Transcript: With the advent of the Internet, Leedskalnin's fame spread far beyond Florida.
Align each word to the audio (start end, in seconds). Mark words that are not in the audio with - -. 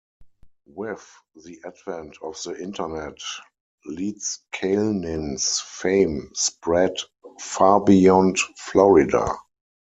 With 0.65 1.07
the 1.35 1.61
advent 1.63 2.17
of 2.23 2.35
the 2.43 2.55
Internet, 2.59 3.19
Leedskalnin's 3.85 5.59
fame 5.59 6.31
spread 6.33 6.97
far 7.39 7.83
beyond 7.83 8.39
Florida. 8.57 9.27